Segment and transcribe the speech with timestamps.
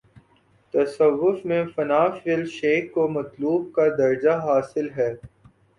[0.73, 5.13] تصوف میں فنا فی الشیخ کو مطلوب کا درجہ حا صل ہے۔